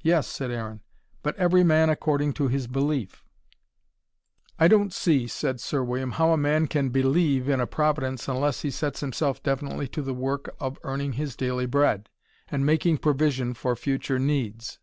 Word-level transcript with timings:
"Yes," 0.00 0.26
said 0.26 0.50
Aaron. 0.50 0.80
"But 1.22 1.36
every 1.36 1.62
man 1.62 1.90
according 1.90 2.32
to 2.32 2.48
his 2.48 2.66
belief." 2.66 3.26
"I 4.58 4.68
don't 4.68 4.90
see," 4.90 5.26
said 5.26 5.60
Sir 5.60 5.82
William, 5.84 6.12
"how 6.12 6.30
a 6.32 6.38
man 6.38 6.66
can 6.66 6.88
BELIEVE 6.88 7.50
in 7.50 7.60
a 7.60 7.66
Providence 7.66 8.26
unless 8.26 8.62
he 8.62 8.70
sets 8.70 9.00
himself 9.00 9.42
definitely 9.42 9.86
to 9.88 10.00
the 10.00 10.14
work 10.14 10.54
of 10.58 10.78
earning 10.82 11.12
his 11.12 11.36
daily 11.36 11.66
bread, 11.66 12.08
and 12.48 12.64
making 12.64 12.96
provision 12.96 13.52
for 13.52 13.76
future 13.76 14.18
needs. 14.18 14.78